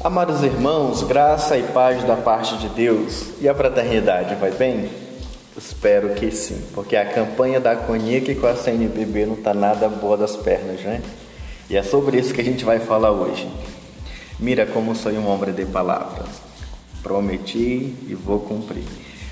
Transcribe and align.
Amados 0.00 0.44
irmãos, 0.44 1.02
graça 1.02 1.58
e 1.58 1.62
paz 1.64 2.04
da 2.04 2.14
parte 2.14 2.56
de 2.56 2.68
Deus 2.68 3.30
e 3.40 3.48
a 3.48 3.54
fraternidade, 3.54 4.36
vai 4.36 4.52
bem? 4.52 4.88
Espero 5.56 6.10
que 6.10 6.30
sim, 6.30 6.62
porque 6.72 6.94
a 6.94 7.04
campanha 7.04 7.58
da 7.58 7.74
Conique 7.74 8.36
com 8.36 8.46
a 8.46 8.54
CNBB 8.54 9.26
não 9.26 9.34
está 9.34 9.52
nada 9.52 9.88
boa 9.88 10.16
das 10.16 10.36
pernas, 10.36 10.82
né? 10.82 11.02
E 11.68 11.76
é 11.76 11.82
sobre 11.82 12.16
isso 12.16 12.32
que 12.32 12.40
a 12.40 12.44
gente 12.44 12.64
vai 12.64 12.78
falar 12.78 13.10
hoje. 13.10 13.50
Mira 14.38 14.64
como 14.66 14.94
sou 14.94 15.10
um 15.10 15.26
homem 15.26 15.52
de 15.52 15.66
palavras. 15.66 16.28
Prometi 17.02 17.92
e 18.06 18.14
vou 18.14 18.38
cumprir. 18.38 18.84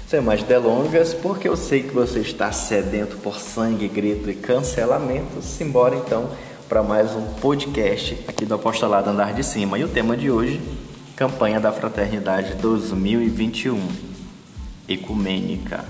Sem 0.08 0.20
mais 0.20 0.42
delongas, 0.42 1.14
porque 1.14 1.48
eu 1.48 1.56
sei 1.56 1.84
que 1.84 1.94
você 1.94 2.18
está 2.18 2.50
sedento 2.50 3.18
por 3.18 3.38
sangue, 3.38 3.86
grito 3.86 4.28
e 4.28 4.34
cancelamento, 4.34 5.40
simbora 5.42 5.94
então 5.94 6.28
para 6.68 6.82
mais 6.82 7.14
um 7.14 7.24
podcast 7.34 8.18
aqui 8.26 8.44
do 8.44 8.54
Apostolado 8.54 9.08
Andar 9.08 9.32
de 9.32 9.44
Cima. 9.44 9.78
E 9.78 9.84
o 9.84 9.88
tema 9.88 10.16
de 10.16 10.30
hoje, 10.30 10.60
Campanha 11.14 11.60
da 11.60 11.70
Fraternidade 11.70 12.54
2021, 12.54 13.80
Ecumênica. 14.88 15.84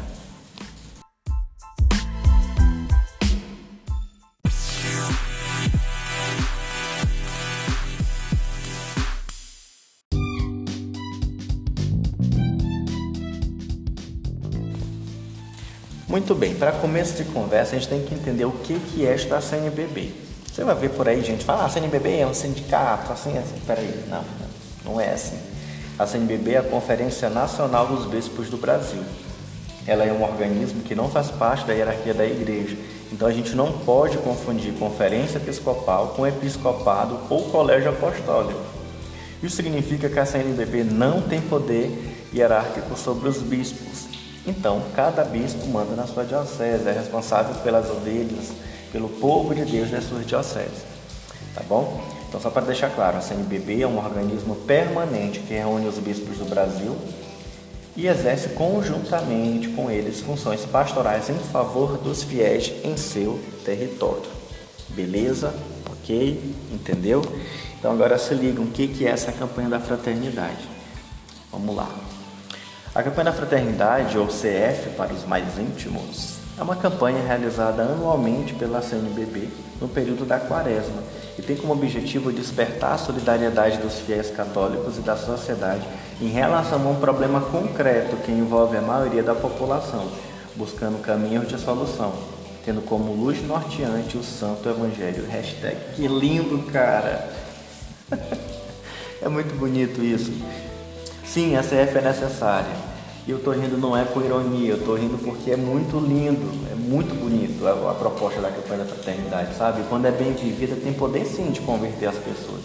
Muito 16.06 16.34
bem, 16.34 16.54
para 16.54 16.72
começo 16.72 17.22
de 17.22 17.24
conversa, 17.30 17.76
a 17.76 17.78
gente 17.78 17.88
tem 17.88 18.02
que 18.02 18.14
entender 18.14 18.44
o 18.44 18.52
que, 18.52 19.04
é 19.04 19.12
esta 19.12 19.40
CNBB. 19.40 20.26
Você 20.56 20.64
vai 20.64 20.74
ver 20.74 20.88
por 20.88 21.06
aí 21.06 21.22
gente 21.22 21.44
fala, 21.44 21.64
ah, 21.64 21.66
a 21.66 21.68
CNBB 21.68 22.16
é 22.16 22.26
um 22.26 22.32
sindicato, 22.32 23.12
assim, 23.12 23.36
assim. 23.36 23.60
Peraí, 23.66 23.94
não, 24.08 24.24
não 24.86 24.98
é 24.98 25.12
assim. 25.12 25.38
A 25.98 26.06
CNBB 26.06 26.52
é 26.52 26.56
a 26.56 26.62
Conferência 26.62 27.28
Nacional 27.28 27.86
dos 27.88 28.06
Bispos 28.06 28.48
do 28.48 28.56
Brasil. 28.56 29.04
Ela 29.86 30.04
é 30.04 30.12
um 30.14 30.22
organismo 30.22 30.80
que 30.80 30.94
não 30.94 31.10
faz 31.10 31.30
parte 31.30 31.66
da 31.66 31.74
hierarquia 31.74 32.14
da 32.14 32.24
igreja. 32.24 32.74
Então 33.12 33.28
a 33.28 33.32
gente 33.32 33.54
não 33.54 33.70
pode 33.70 34.16
confundir 34.16 34.72
conferência 34.78 35.36
episcopal 35.36 36.14
com 36.16 36.26
episcopado 36.26 37.18
ou 37.28 37.50
colégio 37.50 37.90
apostólico. 37.90 38.58
Isso 39.42 39.56
significa 39.56 40.08
que 40.08 40.18
a 40.18 40.24
CNBB 40.24 40.84
não 40.84 41.20
tem 41.20 41.42
poder 41.42 42.16
hierárquico 42.32 42.96
sobre 42.96 43.28
os 43.28 43.42
bispos. 43.42 44.06
Então, 44.46 44.80
cada 44.94 45.22
bispo 45.22 45.66
manda 45.66 45.94
na 45.94 46.06
sua 46.06 46.24
diocese, 46.24 46.88
é 46.88 46.92
responsável 46.92 47.54
pelas 47.56 47.90
ovelhas, 47.90 48.52
pelo 48.92 49.08
povo 49.08 49.54
de 49.54 49.64
Deus 49.64 49.90
nas 49.90 50.04
suas 50.04 50.26
dioceses. 50.26 50.84
Tá 51.54 51.62
bom? 51.68 52.02
Então, 52.28 52.40
só 52.40 52.50
para 52.50 52.66
deixar 52.66 52.90
claro, 52.90 53.16
a 53.16 53.20
CNBB 53.20 53.82
é 53.82 53.86
um 53.86 53.98
organismo 53.98 54.54
permanente 54.54 55.40
que 55.40 55.54
reúne 55.54 55.86
os 55.86 55.98
bispos 55.98 56.38
do 56.38 56.44
Brasil 56.44 56.96
e 57.96 58.06
exerce 58.06 58.50
conjuntamente 58.50 59.68
com 59.68 59.90
eles 59.90 60.20
funções 60.20 60.64
pastorais 60.66 61.30
em 61.30 61.38
favor 61.38 61.96
dos 61.96 62.22
fiéis 62.22 62.72
em 62.84 62.96
seu 62.96 63.40
território. 63.64 64.30
Beleza? 64.90 65.54
Ok? 65.90 66.54
Entendeu? 66.72 67.22
Então, 67.78 67.92
agora 67.92 68.18
se 68.18 68.34
ligam 68.34 68.64
o 68.64 68.70
que 68.70 69.06
é 69.06 69.10
essa 69.10 69.32
campanha 69.32 69.68
da 69.68 69.80
fraternidade. 69.80 70.68
Vamos 71.50 71.74
lá. 71.74 71.88
A 72.94 73.02
campanha 73.02 73.26
da 73.26 73.32
fraternidade, 73.32 74.16
ou 74.18 74.26
CF 74.26 74.90
para 74.96 75.12
os 75.12 75.24
mais 75.24 75.58
íntimos, 75.58 76.35
é 76.58 76.62
uma 76.62 76.76
campanha 76.76 77.22
realizada 77.22 77.82
anualmente 77.82 78.54
pela 78.54 78.80
CNBB 78.80 79.48
no 79.80 79.88
período 79.88 80.24
da 80.24 80.40
Quaresma 80.40 81.02
e 81.38 81.42
tem 81.42 81.54
como 81.54 81.74
objetivo 81.74 82.32
despertar 82.32 82.94
a 82.94 82.98
solidariedade 82.98 83.76
dos 83.78 83.98
fiéis 84.00 84.30
católicos 84.30 84.96
e 84.96 85.00
da 85.00 85.16
sociedade 85.16 85.86
em 86.20 86.28
relação 86.28 86.80
a 86.82 86.90
um 86.90 86.96
problema 86.96 87.42
concreto 87.42 88.16
que 88.16 88.32
envolve 88.32 88.76
a 88.76 88.80
maioria 88.80 89.22
da 89.22 89.34
população, 89.34 90.10
buscando 90.54 91.02
caminhos 91.02 91.46
de 91.46 91.58
solução, 91.58 92.14
tendo 92.64 92.80
como 92.80 93.12
luz 93.12 93.46
norteante 93.46 94.16
o 94.16 94.22
Santo 94.22 94.66
Evangelho. 94.66 95.26
Hashtag 95.28 95.76
que 95.94 96.08
lindo, 96.08 96.62
cara! 96.72 97.28
é 99.20 99.28
muito 99.28 99.54
bonito 99.58 100.02
isso. 100.02 100.32
Sim, 101.22 101.54
a 101.54 101.60
CF 101.60 101.98
é 101.98 102.00
necessária 102.00 102.95
e 103.26 103.30
eu 103.32 103.40
tô 103.40 103.50
rindo 103.50 103.76
não 103.76 103.96
é 103.96 104.04
por 104.04 104.24
ironia, 104.24 104.70
eu 104.70 104.84
tô 104.84 104.94
rindo 104.94 105.18
porque 105.18 105.50
é 105.50 105.56
muito 105.56 105.98
lindo, 105.98 106.48
é 106.70 106.76
muito 106.76 107.12
bonito 107.14 107.66
a, 107.66 107.90
a 107.90 107.94
proposta 107.94 108.40
da 108.40 108.50
campanha 108.50 108.84
da 108.84 108.94
fraternidade, 108.94 109.56
sabe? 109.56 109.82
Quando 109.88 110.06
é 110.06 110.12
bem 110.12 110.32
vivida, 110.32 110.76
tem 110.76 110.92
poder 110.92 111.24
sim 111.26 111.50
de 111.50 111.60
converter 111.60 112.06
as 112.06 112.14
pessoas. 112.14 112.62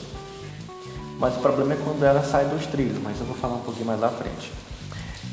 Mas 1.18 1.36
o 1.36 1.40
problema 1.40 1.74
é 1.74 1.78
quando 1.84 2.04
ela 2.04 2.24
sai 2.24 2.46
dos 2.46 2.68
trilhos, 2.68 3.00
mas 3.02 3.20
eu 3.20 3.26
vou 3.26 3.36
falar 3.36 3.56
um 3.56 3.62
pouquinho 3.62 3.88
mais 3.88 4.04
à 4.04 4.10
frente. 4.10 4.52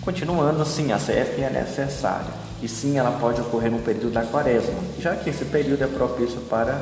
Continuando, 0.01 0.65
sim, 0.65 0.93
a 0.93 0.97
CF 0.97 1.43
é 1.43 1.51
necessária. 1.51 2.49
E 2.63 2.69
sim, 2.69 2.97
ela 2.97 3.13
pode 3.13 3.41
ocorrer 3.43 3.71
no 3.71 3.81
período 3.81 4.11
da 4.11 4.23
quaresma, 4.23 4.81
já 4.99 5.15
que 5.15 5.29
esse 5.29 5.45
período 5.45 5.85
é 5.85 5.87
propício 5.87 6.41
para 6.49 6.81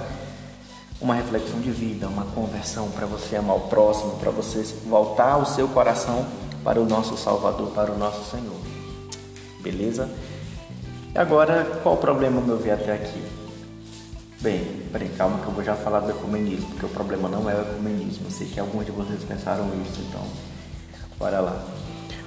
uma 1.00 1.14
reflexão 1.14 1.60
de 1.60 1.70
vida, 1.70 2.06
uma 2.06 2.24
conversão 2.26 2.88
para 2.90 3.06
você 3.06 3.36
amar 3.36 3.56
o 3.56 3.60
próximo, 3.62 4.12
para 4.18 4.30
você 4.30 4.62
voltar 4.86 5.36
o 5.36 5.44
seu 5.44 5.68
coração 5.68 6.24
para 6.66 6.80
o 6.80 6.84
nosso 6.84 7.16
Salvador, 7.16 7.68
para 7.68 7.92
o 7.92 7.96
nosso 7.96 8.28
Senhor. 8.28 8.58
Beleza? 9.60 10.10
E 11.14 11.16
agora, 11.16 11.64
qual 11.80 11.94
o 11.94 11.98
problema 11.98 12.40
meu 12.40 12.58
ver 12.58 12.72
até 12.72 12.92
aqui? 12.92 13.22
Bem, 14.40 14.82
peraí, 14.90 15.08
calma 15.10 15.38
que 15.38 15.46
eu 15.46 15.52
vou 15.52 15.62
já 15.62 15.76
falar 15.76 16.00
do 16.00 16.10
ecumenismo, 16.10 16.66
porque 16.70 16.86
o 16.86 16.88
problema 16.88 17.28
não 17.28 17.48
é 17.48 17.54
o 17.54 17.60
ecumenismo. 17.60 18.26
Eu 18.26 18.30
sei 18.32 18.48
que 18.48 18.58
alguns 18.58 18.84
de 18.84 18.90
vocês 18.90 19.22
pensaram 19.22 19.66
isso, 19.80 20.00
então, 20.08 20.20
bora 21.16 21.38
lá. 21.38 21.62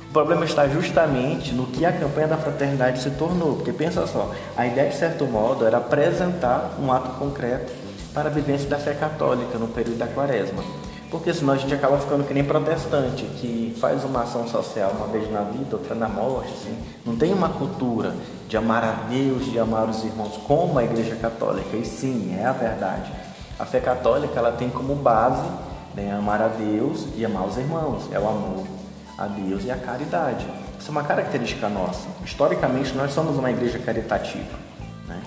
O 0.10 0.14
problema 0.14 0.46
está 0.46 0.70
justamente 0.70 1.54
no 1.54 1.68
que 1.68 1.86
a 1.86 1.92
campanha 1.92 2.30
da 2.30 2.38
fraternidade 2.38 3.02
se 3.02 3.12
tornou, 3.12 3.58
porque 3.58 3.74
pensa 3.74 4.08
só, 4.08 4.34
a 4.56 4.66
ideia 4.66 4.90
de 4.90 4.96
certo 4.96 5.26
modo 5.26 5.66
era 5.66 5.80
apresentar 5.80 6.78
um 6.82 6.94
ato 6.94 7.20
concreto 7.20 7.74
para 8.14 8.30
a 8.30 8.32
vivência 8.32 8.70
da 8.70 8.78
fé 8.78 8.94
católica 8.94 9.58
no 9.58 9.68
período 9.68 9.98
da 9.98 10.08
quaresma. 10.08 10.64
Porque 11.12 11.34
senão 11.34 11.54
a 11.54 11.58
gente 11.58 11.74
acaba 11.74 11.98
ficando 11.98 12.24
que 12.24 12.34
nem 12.34 12.44
protestante, 12.44 13.24
que 13.24 13.76
faz 13.80 14.04
uma 14.04 14.24
ação 14.24 14.48
social 14.48 14.92
uma 14.96 15.08
vez 15.08 15.32
na 15.32 15.42
vida, 15.42 15.76
outra 15.76 15.96
na 15.96 16.08
morte. 16.08 16.54
Assim. 16.54 16.78
Não 17.04 17.16
tem 17.16 17.34
uma 17.34 17.50
cultura 17.50 18.14
de 18.48 18.56
amar 18.56 18.84
a 18.84 18.92
Deus, 19.10 19.46
de 19.46 19.58
amar 19.58 19.90
os 19.90 20.04
irmãos, 20.04 20.38
como 20.46 20.78
a 20.78 20.84
Igreja 20.84 21.16
Católica. 21.16 21.76
E 21.76 21.84
sim, 21.84 22.38
é 22.40 22.46
a 22.46 22.52
verdade. 22.52 23.12
A 23.58 23.66
fé 23.66 23.80
católica 23.80 24.38
ela 24.38 24.52
tem 24.52 24.70
como 24.70 24.94
base 24.96 25.48
né, 25.96 26.14
amar 26.16 26.42
a 26.42 26.48
Deus 26.48 27.08
e 27.16 27.26
amar 27.26 27.48
os 27.48 27.58
irmãos. 27.58 28.04
É 28.12 28.20
o 28.20 28.28
amor 28.28 28.66
a 29.18 29.26
Deus 29.26 29.66
e 29.66 29.72
a 29.72 29.78
caridade. 29.78 30.46
Isso 30.80 30.90
é 30.90 30.92
uma 30.92 31.04
característica 31.04 31.68
nossa. 31.68 32.08
Historicamente, 32.24 32.94
nós 32.96 33.12
somos 33.12 33.36
uma 33.36 33.50
igreja 33.50 33.80
caritativa. 33.80 34.58
Né? 35.08 35.20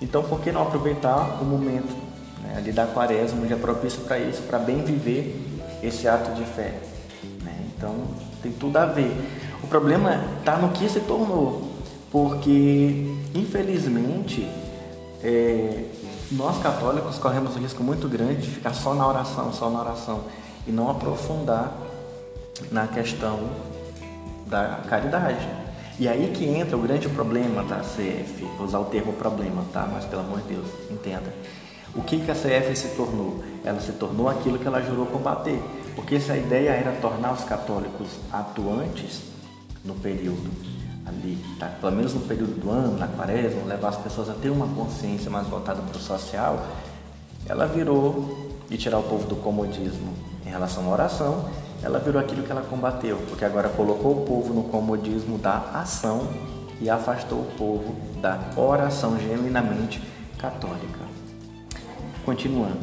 Então, 0.00 0.22
por 0.22 0.40
que 0.40 0.52
não 0.52 0.62
aproveitar 0.62 1.42
o 1.42 1.44
momento 1.44 1.94
né? 2.42 2.54
Ali 2.56 2.72
da 2.72 2.86
quaresma 2.86 3.46
já 3.46 3.56
é 3.56 3.58
propício 3.58 4.00
para 4.00 4.18
isso, 4.18 4.42
para 4.42 4.58
bem 4.58 4.82
viver 4.82 5.36
esse 5.82 6.08
ato 6.08 6.32
de 6.32 6.44
fé. 6.44 6.74
Né? 7.42 7.54
Então 7.76 7.94
tem 8.42 8.52
tudo 8.52 8.76
a 8.76 8.86
ver. 8.86 9.12
O 9.62 9.66
problema 9.66 10.24
está 10.38 10.56
no 10.56 10.70
que 10.70 10.88
se 10.88 11.00
tornou, 11.00 11.72
porque 12.10 13.14
infelizmente 13.34 14.48
é, 15.22 15.84
nós 16.32 16.60
católicos 16.62 17.18
corremos 17.18 17.56
um 17.56 17.60
risco 17.60 17.82
muito 17.82 18.08
grande 18.08 18.42
de 18.42 18.50
ficar 18.50 18.74
só 18.74 18.94
na 18.94 19.06
oração, 19.06 19.52
só 19.52 19.70
na 19.70 19.80
oração 19.80 20.24
e 20.66 20.72
não 20.72 20.90
aprofundar 20.90 21.72
na 22.70 22.86
questão 22.86 23.38
da 24.46 24.80
caridade. 24.88 25.46
E 25.98 26.08
aí 26.08 26.30
que 26.34 26.44
entra 26.44 26.76
o 26.76 26.80
grande 26.80 27.08
problema 27.08 27.62
da 27.62 27.76
CF, 27.76 28.44
vou 28.56 28.66
usar 28.66 28.80
o 28.80 28.84
termo 28.86 29.12
problema, 29.14 29.64
tá? 29.72 29.88
Mas 29.90 30.04
pelo 30.04 30.22
amor 30.22 30.40
de 30.42 30.54
Deus, 30.54 30.66
entenda. 30.90 31.32
O 31.96 32.02
que, 32.02 32.20
que 32.20 32.30
a 32.30 32.34
CF 32.34 32.76
se 32.76 32.88
tornou? 32.88 33.42
Ela 33.64 33.80
se 33.80 33.92
tornou 33.92 34.28
aquilo 34.28 34.58
que 34.58 34.66
ela 34.66 34.82
jurou 34.82 35.06
combater. 35.06 35.60
Porque 35.94 36.20
se 36.20 36.30
a 36.30 36.36
ideia 36.36 36.70
era 36.70 36.92
tornar 37.00 37.32
os 37.32 37.42
católicos 37.44 38.08
atuantes 38.30 39.22
no 39.84 39.94
período 39.94 40.50
ali, 41.06 41.38
tá? 41.58 41.68
pelo 41.80 41.92
menos 41.92 42.12
no 42.12 42.20
período 42.20 42.60
do 42.60 42.70
ano, 42.70 42.98
na 42.98 43.06
quaresma, 43.06 43.62
levar 43.64 43.90
as 43.90 43.96
pessoas 43.96 44.28
a 44.28 44.34
ter 44.34 44.50
uma 44.50 44.66
consciência 44.66 45.30
mais 45.30 45.46
voltada 45.46 45.80
para 45.80 45.96
o 45.96 46.00
social, 46.00 46.66
ela 47.48 47.66
virou, 47.66 48.50
e 48.68 48.76
tirar 48.76 48.98
o 48.98 49.04
povo 49.04 49.26
do 49.28 49.36
comodismo 49.36 50.12
em 50.44 50.50
relação 50.50 50.84
à 50.90 50.92
oração, 50.92 51.48
ela 51.82 52.00
virou 52.00 52.20
aquilo 52.20 52.42
que 52.42 52.50
ela 52.50 52.62
combateu, 52.62 53.16
porque 53.28 53.44
agora 53.44 53.68
colocou 53.68 54.22
o 54.22 54.26
povo 54.26 54.52
no 54.52 54.64
comodismo 54.64 55.38
da 55.38 55.58
ação 55.72 56.28
e 56.80 56.90
afastou 56.90 57.38
o 57.38 57.46
povo 57.56 57.94
da 58.20 58.40
oração 58.56 59.16
genuinamente 59.18 60.02
católica. 60.38 61.05
Continuando. 62.26 62.80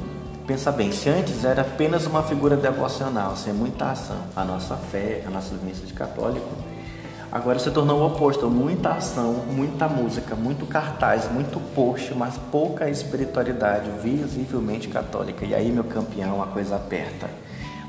Pensa 0.47 0.71
bem, 0.71 0.89
se 0.93 1.09
antes 1.09 1.43
era 1.43 1.63
apenas 1.63 2.05
uma 2.07 2.23
figura 2.23 2.55
devocional, 2.55 3.35
sem 3.35 3.51
muita 3.51 3.91
ação, 3.91 4.15
a 4.33 4.45
nossa 4.45 4.77
fé, 4.77 5.21
a 5.27 5.29
nossa 5.29 5.53
vivência 5.53 5.85
de 5.85 5.91
católico, 5.91 6.47
agora 7.29 7.59
se 7.59 7.69
tornou 7.69 7.99
o 7.99 8.07
oposto, 8.07 8.49
muita 8.49 8.91
ação, 8.91 9.33
muita 9.33 9.89
música, 9.89 10.33
muito 10.33 10.65
cartaz, 10.65 11.29
muito 11.29 11.59
post, 11.75 12.13
mas 12.15 12.37
pouca 12.49 12.89
espiritualidade 12.89 13.89
visivelmente 14.01 14.87
católica. 14.87 15.45
E 15.45 15.53
aí, 15.53 15.69
meu 15.73 15.83
campeão, 15.83 16.41
a 16.41 16.47
coisa 16.47 16.77
aperta, 16.77 17.29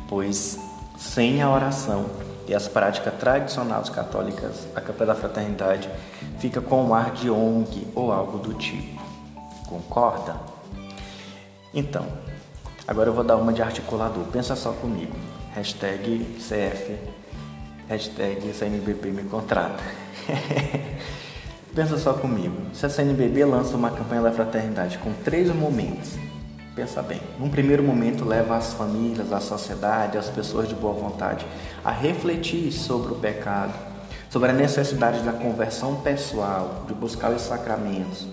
pois 0.09 0.59
Sem 0.99 1.41
a 1.41 1.51
oração 1.51 2.07
e 2.49 2.55
as 2.55 2.67
práticas 2.67 3.15
tradicionais 3.15 3.89
católicas, 3.89 4.67
a 4.75 4.81
campanha 4.81 5.09
da 5.09 5.15
fraternidade 5.15 5.89
fica 6.39 6.61
com 6.61 6.85
um 6.85 6.95
ar 6.95 7.13
de 7.13 7.31
ONG 7.31 7.87
ou 7.95 8.13
algo 8.13 8.39
do 8.39 8.55
tipo. 8.55 9.01
Concorda? 9.67 10.54
Então, 11.75 12.07
agora 12.87 13.11
eu 13.11 13.13
vou 13.13 13.25
dar 13.25 13.37
uma 13.37 13.53
de 13.53 13.61
articulador. 13.61 14.25
Pensa 14.27 14.55
só 14.55 14.71
comigo. 14.73 15.13
Hashtag 15.55 16.25
CF, 16.39 16.97
hashtag 17.89 18.53
CNBB 18.53 19.11
me 19.11 19.25
contrata. 19.25 19.83
Pensa 21.75 21.99
só 21.99 22.13
comigo. 22.13 22.55
Se 22.73 22.87
a 22.87 22.89
CNBB 22.89 23.45
lança 23.45 23.77
uma 23.77 23.91
campanha 23.91 24.23
da 24.23 24.31
fraternidade 24.31 24.99
com 24.99 25.13
três 25.25 25.53
momentos, 25.53 26.13
pensa 26.77 27.03
bem. 27.03 27.21
Num 27.39 27.51
primeiro 27.51 27.83
momento, 27.83 28.25
leva 28.25 28.57
as 28.57 28.73
famílias, 28.73 29.33
a 29.33 29.41
sociedade, 29.41 30.17
as 30.17 30.29
pessoas 30.29 30.69
de 30.69 30.75
boa 30.77 30.95
vontade 30.95 31.45
a 31.85 31.91
refletir 31.91 32.71
sobre 32.71 33.13
o 33.13 33.17
pecado, 33.17 33.75
sobre 34.31 34.51
a 34.51 34.53
necessidade 34.53 35.21
da 35.23 35.33
conversão 35.33 35.97
pessoal, 35.97 36.85
de 36.87 36.95
buscar 36.95 37.33
os 37.33 37.43
sacramentos, 37.43 38.29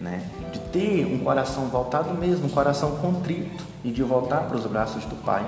né? 0.00 0.22
de 0.52 0.58
ter 0.70 1.06
um 1.06 1.18
coração 1.18 1.66
voltado 1.66 2.14
mesmo, 2.14 2.46
um 2.46 2.50
coração 2.50 2.96
contrito 2.96 3.64
e 3.84 3.90
de 3.90 4.02
voltar 4.02 4.42
para 4.42 4.56
os 4.56 4.66
braços 4.66 5.04
do 5.04 5.16
Pai. 5.16 5.46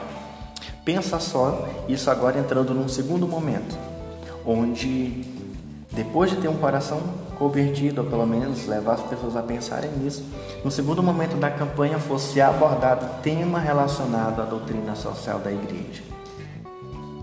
Pensa 0.84 1.18
só 1.18 1.68
isso 1.88 2.10
agora 2.10 2.38
entrando 2.38 2.74
num 2.74 2.88
segundo 2.88 3.26
momento, 3.26 3.76
onde 4.44 5.24
depois 5.92 6.30
de 6.30 6.36
ter 6.36 6.48
um 6.48 6.56
coração 6.56 7.00
convertido, 7.38 8.02
ou 8.02 8.06
pelo 8.08 8.26
menos 8.26 8.66
levar 8.66 8.94
as 8.94 9.02
pessoas 9.02 9.36
a 9.36 9.42
pensarem 9.42 9.90
nisso, 9.92 10.24
no 10.64 10.70
segundo 10.70 11.02
momento 11.02 11.36
da 11.36 11.50
campanha 11.50 11.98
fosse 11.98 12.40
abordado 12.40 13.22
tema 13.22 13.58
relacionado 13.58 14.42
à 14.42 14.44
doutrina 14.44 14.94
social 14.94 15.38
da 15.38 15.50
igreja. 15.50 16.02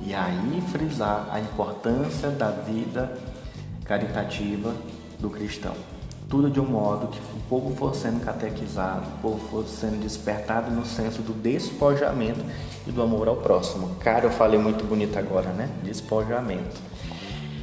E 0.02 0.14
aí 0.14 0.64
frisar 0.72 1.28
a 1.32 1.40
importância 1.40 2.30
da 2.30 2.50
vida 2.50 3.12
caritativa 3.86 4.74
do 5.20 5.30
cristão. 5.30 5.74
Tudo 6.30 6.50
de 6.50 6.60
um 6.60 6.66
modo 6.66 7.08
que 7.08 7.20
o 7.20 7.40
povo 7.50 7.74
fosse 7.76 8.02
sendo 8.02 8.24
catequizado, 8.24 9.04
o 9.08 9.22
povo 9.22 9.48
fosse 9.48 9.78
sendo 9.78 10.02
despertado 10.02 10.70
no 10.70 10.86
senso 10.86 11.22
do 11.22 11.32
despojamento 11.32 12.42
e 12.86 12.92
do 12.92 13.02
amor 13.02 13.30
ao 13.30 13.38
próximo. 13.38 13.96
Cara, 14.02 14.26
eu 14.26 14.32
falei 14.32 14.60
muito 14.60 14.84
bonito 14.84 15.18
agora, 15.18 15.50
né? 15.52 15.70
Despojamento. 15.84 16.76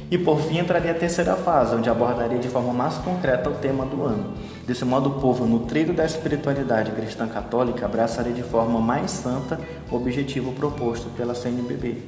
E 0.09 0.17
por 0.17 0.39
fim 0.39 0.59
entraria 0.59 0.91
a 0.91 0.95
terceira 0.95 1.35
fase, 1.35 1.75
onde 1.75 1.89
abordaria 1.89 2.39
de 2.39 2.47
forma 2.47 2.73
mais 2.73 2.95
concreta 2.95 3.49
o 3.49 3.55
tema 3.55 3.85
do 3.85 4.03
ano. 4.03 4.33
Desse 4.65 4.83
modo, 4.83 5.09
o 5.09 5.19
povo, 5.19 5.45
nutrido 5.45 5.93
da 5.93 6.05
espiritualidade 6.05 6.91
cristã 6.91 7.27
católica, 7.27 7.85
abraçaria 7.85 8.33
de 8.33 8.43
forma 8.43 8.79
mais 8.79 9.11
santa 9.11 9.59
o 9.91 9.95
objetivo 9.95 10.51
proposto 10.53 11.09
pela 11.15 11.35
CNBB. 11.35 12.03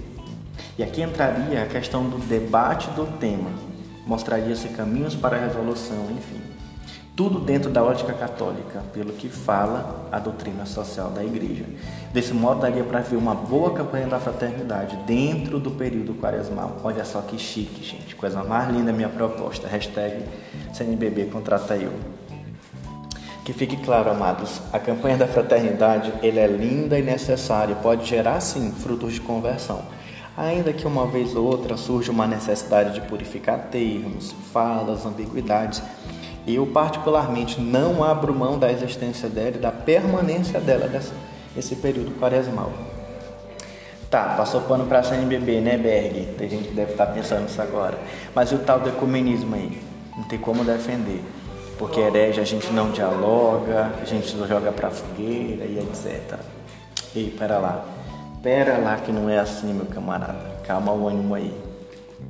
E 0.77 0.83
aqui 0.83 1.01
entraria 1.01 1.62
a 1.62 1.65
questão 1.68 2.07
do 2.07 2.18
debate 2.18 2.89
do 2.92 3.06
tema, 3.19 3.50
mostraria-se 4.07 4.69
caminhos 4.69 5.15
para 5.15 5.38
a 5.38 5.39
resolução, 5.39 6.07
enfim. 6.12 6.42
Tudo 7.15 7.39
dentro 7.39 7.71
da 7.71 7.83
ótica 7.83 8.13
católica, 8.13 8.83
pelo 8.94 9.12
que 9.12 9.27
fala 9.27 10.07
a 10.12 10.19
doutrina 10.19 10.68
social 10.68 11.09
da 11.09 11.24
Igreja. 11.24 11.65
Desse 12.13 12.31
modo, 12.31 12.62
daria 12.62 12.83
para 12.83 13.00
ver 13.00 13.15
uma 13.15 13.33
boa 13.33 13.74
campanha 13.74 14.06
da 14.06 14.19
fraternidade 14.19 14.95
dentro 15.07 15.59
do 15.59 15.71
período 15.71 16.13
quaresmal. 16.13 16.77
Olha 16.83 17.04
só 17.04 17.21
que 17.21 17.39
chique, 17.39 17.83
gente. 17.83 18.15
Coisa 18.15 18.44
mais 18.44 18.69
linda 18.69 18.94
minha 18.94 19.09
proposta. 19.09 19.68
Hashtag 19.68 20.24
CNBB 20.74 21.25
contrata 21.25 21.75
eu. 21.75 21.92
Que 23.44 23.51
fique 23.51 23.77
claro, 23.77 24.12
amados, 24.12 24.62
a 24.71 24.77
campanha 24.77 25.18
da 25.18 25.25
fraternidade 25.25 26.13
ele 26.21 26.38
é 26.38 26.45
linda 26.45 27.00
e 27.00 27.01
necessária, 27.01 27.75
pode 27.75 28.06
gerar 28.06 28.42
sim 28.42 28.71
frutos 28.74 29.13
de 29.13 29.21
conversão. 29.21 29.81
Ainda 30.38 30.72
que 30.72 30.86
uma 30.86 31.07
vez 31.07 31.36
ou 31.36 31.44
outra 31.48 31.75
surja 31.75 32.12
uma 32.12 32.28
necessidade 32.28 32.94
de 32.94 33.01
purificar 33.01 33.69
termos, 33.72 34.36
falas, 34.54 35.04
ambiguidades, 35.04 35.81
eu, 36.48 36.68
particularmente, 36.68 37.60
não 37.60 38.04
abro 38.04 38.36
mão 38.36 38.60
da 38.60 38.72
existência 38.72 39.28
dela 39.28 39.56
e 39.56 39.60
da 39.60 39.72
permanência 39.72 40.60
dela 40.60 40.88
nesse 41.56 41.75
período 41.78 42.12
quaresmal. 42.19 42.72
Tá, 44.12 44.36
passou 44.38 44.62
pano 44.62 44.86
para 44.86 45.00
a 45.00 45.04
CNBB, 45.04 45.60
né, 45.60 45.75
Berg? 45.75 46.36
Tem 46.38 46.48
gente 46.48 46.69
que 46.69 46.75
deve 46.75 46.92
estar 46.92 47.07
tá 47.07 47.12
pensando 47.12 47.50
isso 47.50 47.60
agora. 47.60 47.98
Mas 48.36 48.51
e 48.51 48.56
o 48.56 48.60
tal 48.60 48.80
do 48.80 48.89
ecumenismo 48.89 49.56
aí? 49.56 49.81
Não 50.16 50.24
tem 50.24 50.38
como 50.38 50.63
defender. 50.63 51.22
Porque 51.80 52.00
herege 52.00 52.39
a 52.39 52.45
gente 52.45 52.72
não 52.72 52.92
dialoga, 52.92 53.92
a 54.01 54.06
gente 54.06 54.36
não 54.38 54.48
joga 54.48 54.72
pra 54.72 54.92
fogueira 54.92 55.66
e 55.66 55.80
etc. 55.80 56.39
Ei, 57.16 57.36
pera 57.38 57.57
lá. 57.57 57.97
Pera 58.42 58.78
lá 58.78 58.98
que 58.98 59.12
não 59.12 59.30
é 59.30 59.39
assim, 59.39 59.74
meu 59.74 59.86
camarada. 59.86 60.57
Calma 60.66 60.92
o 60.92 61.07
ânimo 61.07 61.36
aí. 61.36 61.54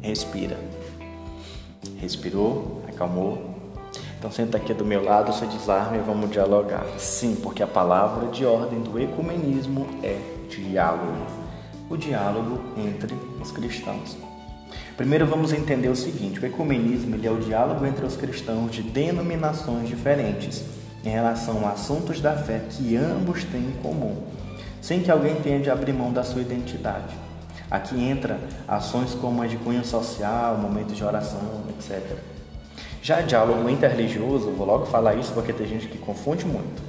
Respira. 0.01 0.57
Respirou, 1.99 2.83
acalmou, 2.87 3.57
então 4.17 4.31
senta 4.31 4.57
aqui 4.57 4.73
do 4.73 4.83
meu 4.83 5.03
lado, 5.03 5.31
se 5.31 5.45
desarme 5.45 5.99
e 5.99 6.01
vamos 6.01 6.31
dialogar. 6.31 6.85
Sim, 6.97 7.35
porque 7.35 7.61
a 7.61 7.67
palavra 7.67 8.27
de 8.29 8.45
ordem 8.45 8.79
do 8.79 8.99
ecumenismo 8.99 9.87
é 10.01 10.19
diálogo. 10.49 11.13
O 11.87 11.95
diálogo 11.95 12.59
entre 12.77 13.15
os 13.39 13.51
cristãos. 13.51 14.17
Primeiro 14.97 15.27
vamos 15.27 15.53
entender 15.53 15.89
o 15.89 15.95
seguinte: 15.95 16.39
o 16.39 16.45
ecumenismo 16.47 17.15
ele 17.15 17.27
é 17.27 17.31
o 17.31 17.37
diálogo 17.37 17.85
entre 17.85 18.05
os 18.05 18.15
cristãos 18.15 18.71
de 18.71 18.81
denominações 18.81 19.87
diferentes 19.87 20.65
em 21.05 21.09
relação 21.09 21.67
a 21.67 21.71
assuntos 21.71 22.19
da 22.19 22.35
fé 22.35 22.63
que 22.71 22.97
ambos 22.97 23.43
têm 23.43 23.61
em 23.61 23.81
comum, 23.83 24.17
sem 24.81 25.01
que 25.01 25.11
alguém 25.11 25.35
tenha 25.35 25.59
de 25.59 25.69
abrir 25.69 25.93
mão 25.93 26.11
da 26.11 26.23
sua 26.23 26.41
identidade. 26.41 27.15
Aqui 27.69 28.01
entra 28.01 28.39
ações 28.67 29.13
como 29.13 29.41
a 29.41 29.47
de 29.47 29.57
cunho 29.57 29.83
social, 29.83 30.57
momentos 30.57 30.95
de 30.95 31.03
oração, 31.03 31.63
etc. 31.69 32.17
Já 33.01 33.21
diálogo 33.21 33.69
interreligioso, 33.69 34.51
vou 34.51 34.65
logo 34.65 34.85
falar 34.85 35.15
isso 35.15 35.33
porque 35.33 35.51
tem 35.51 35.67
gente 35.67 35.87
que 35.87 35.97
confunde 35.97 36.45
muito. 36.45 36.81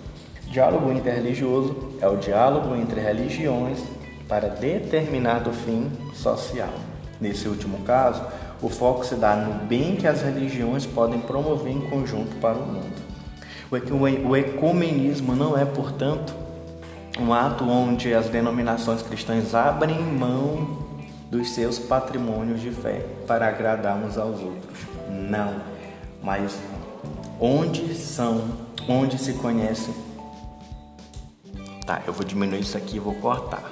Diálogo 0.50 0.90
interreligioso 0.92 1.94
é 2.00 2.08
o 2.08 2.16
diálogo 2.16 2.74
entre 2.76 3.00
religiões 3.00 3.80
para 4.28 4.48
determinado 4.48 5.52
fim 5.52 5.90
social. 6.14 6.72
Nesse 7.20 7.48
último 7.48 7.78
caso, 7.80 8.22
o 8.62 8.68
foco 8.68 9.04
se 9.04 9.14
dá 9.14 9.36
no 9.36 9.66
bem 9.66 9.96
que 9.96 10.06
as 10.06 10.22
religiões 10.22 10.86
podem 10.86 11.20
promover 11.20 11.72
em 11.72 11.80
conjunto 11.90 12.36
para 12.36 12.56
o 12.56 12.66
mundo. 12.66 13.08
O 13.70 14.36
ecumenismo 14.36 15.34
não 15.34 15.58
é, 15.58 15.64
portanto, 15.64 16.34
um 17.18 17.32
ato 17.32 17.64
onde 17.68 18.14
as 18.14 18.28
denominações 18.28 19.02
cristãs 19.02 19.54
abrem 19.54 20.00
mão 20.00 20.86
dos 21.30 21.50
seus 21.50 21.78
patrimônios 21.78 22.60
de 22.60 22.70
fé 22.70 23.04
para 23.26 23.48
agradar 23.48 23.96
uns 23.96 24.16
aos 24.16 24.40
outros. 24.40 24.78
Não 25.08 25.78
mas 26.22 26.58
onde 27.40 27.94
são, 27.94 28.50
onde 28.88 29.18
se 29.18 29.34
conhece. 29.34 29.92
Tá, 31.86 32.02
eu 32.06 32.12
vou 32.12 32.24
diminuir 32.24 32.60
isso 32.60 32.76
aqui 32.76 32.96
e 32.96 33.00
vou 33.00 33.14
cortar. 33.14 33.62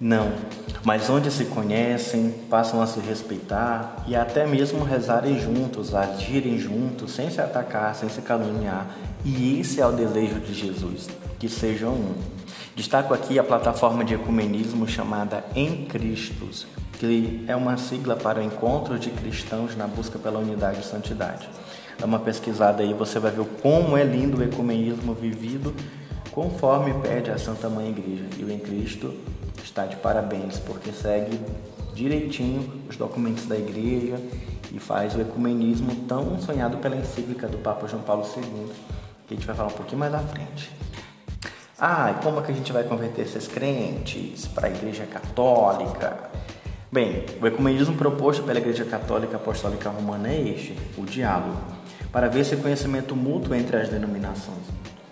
Não, 0.00 0.32
mas 0.84 1.10
onde 1.10 1.30
se 1.30 1.44
conhecem, 1.46 2.30
passam 2.48 2.80
a 2.80 2.86
se 2.86 3.00
respeitar 3.00 4.04
e 4.06 4.14
até 4.14 4.46
mesmo 4.46 4.84
rezarem 4.84 5.38
juntos, 5.40 5.94
agirem 5.94 6.58
juntos, 6.58 7.12
sem 7.12 7.30
se 7.30 7.40
atacar, 7.40 7.94
sem 7.94 8.08
se 8.08 8.22
caluniar. 8.22 8.86
E 9.24 9.60
esse 9.60 9.80
é 9.80 9.86
o 9.86 9.92
desejo 9.92 10.40
de 10.40 10.54
Jesus 10.54 11.08
que 11.38 11.48
sejam 11.48 11.92
um. 11.92 12.14
Destaco 12.74 13.12
aqui 13.12 13.38
a 13.38 13.44
plataforma 13.44 14.04
de 14.04 14.14
ecumenismo 14.14 14.86
chamada 14.86 15.44
Em 15.54 15.84
Cristos, 15.84 16.66
que 16.98 17.44
é 17.46 17.56
uma 17.56 17.76
sigla 17.76 18.16
para 18.16 18.40
o 18.40 18.42
encontro 18.42 18.98
de 18.98 19.10
cristãos 19.10 19.76
na 19.76 19.86
busca 19.86 20.18
pela 20.18 20.38
unidade 20.38 20.80
e 20.80 20.84
santidade. 20.84 21.48
Dá 21.98 22.06
uma 22.06 22.20
pesquisada 22.20 22.82
aí, 22.82 22.94
você 22.94 23.18
vai 23.18 23.32
ver 23.32 23.44
como 23.60 23.96
é 23.96 24.04
lindo 24.04 24.38
o 24.38 24.42
ecumenismo 24.42 25.12
vivido 25.14 25.74
conforme 26.30 26.94
pede 27.02 27.30
a 27.30 27.38
Santa 27.38 27.68
Mãe 27.68 27.88
Igreja. 27.88 28.24
E 28.38 28.44
o 28.44 28.50
Em 28.50 28.58
Cristo 28.60 29.12
está 29.62 29.86
de 29.86 29.96
parabéns, 29.96 30.58
porque 30.58 30.92
segue 30.92 31.40
direitinho 31.94 32.82
os 32.88 32.96
documentos 32.96 33.46
da 33.46 33.56
igreja 33.56 34.20
e 34.72 34.78
faz 34.78 35.14
o 35.14 35.20
ecumenismo 35.20 35.94
tão 36.06 36.40
sonhado 36.40 36.78
pela 36.78 36.96
encíclica 36.96 37.48
do 37.48 37.58
Papa 37.58 37.86
João 37.88 38.02
Paulo 38.02 38.24
II, 38.36 38.72
que 39.26 39.34
a 39.34 39.36
gente 39.36 39.46
vai 39.46 39.56
falar 39.56 39.68
um 39.68 39.76
pouquinho 39.76 39.98
mais 39.98 40.14
à 40.14 40.20
frente. 40.20 40.70
Ah, 41.80 42.10
e 42.10 42.22
como 42.22 42.40
é 42.40 42.42
que 42.42 42.50
a 42.50 42.54
gente 42.54 42.72
vai 42.72 42.82
converter 42.84 43.22
esses 43.22 43.46
crentes 43.46 44.46
para 44.46 44.66
a 44.66 44.70
Igreja 44.70 45.06
Católica? 45.06 46.28
Bem, 46.90 47.24
o 47.40 47.46
ecumenismo 47.46 47.94
proposto 47.96 48.42
pela 48.42 48.58
Igreja 48.58 48.84
Católica 48.84 49.36
Apostólica 49.36 49.90
Romana 49.90 50.28
é 50.28 50.40
este, 50.40 50.74
o 50.96 51.04
diálogo, 51.04 51.56
para 52.10 52.28
ver 52.28 52.40
esse 52.40 52.56
conhecimento 52.56 53.14
mútuo 53.14 53.54
entre 53.54 53.76
as 53.76 53.88
denominações. 53.88 54.64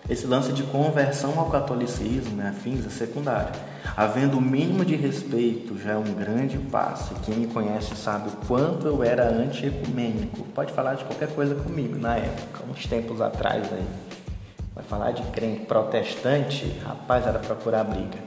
Esse 0.08 0.26
lance 0.26 0.52
de 0.52 0.62
conversão 0.62 1.38
ao 1.38 1.50
catolicismo, 1.50 2.36
né, 2.36 2.50
afins, 2.50 2.86
é 2.86 2.90
secundário. 2.90 3.52
Havendo 3.96 4.38
o 4.38 4.40
mínimo 4.40 4.84
de 4.84 4.94
respeito 4.94 5.76
já 5.78 5.92
é 5.92 5.96
um 5.96 6.14
grande 6.14 6.58
passo. 6.58 7.14
Quem 7.24 7.34
me 7.34 7.46
conhece 7.48 7.96
sabe 7.96 8.28
o 8.28 8.46
quanto 8.46 8.86
eu 8.86 9.02
era 9.02 9.28
anti-ecumênico. 9.28 10.44
Pode 10.54 10.72
falar 10.72 10.94
de 10.94 11.04
qualquer 11.04 11.28
coisa 11.34 11.56
comigo 11.56 11.98
na 11.98 12.16
época, 12.16 12.64
uns 12.70 12.86
tempos 12.86 13.20
atrás 13.20 13.64
aí. 13.72 13.86
Vai 14.74 14.84
falar 14.84 15.10
de 15.10 15.22
crente 15.32 15.66
protestante, 15.66 16.66
rapaz, 16.84 17.26
era 17.26 17.38
procurar 17.38 17.82
briga. 17.82 18.18